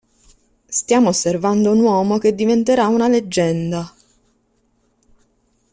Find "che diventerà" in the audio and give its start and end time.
2.17-2.87